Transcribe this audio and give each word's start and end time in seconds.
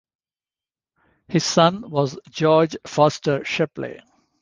His 1.27 1.43
son 1.45 1.91
was 1.91 2.17
George 2.31 2.75
Foster 2.87 3.45
Shepley. 3.45 3.99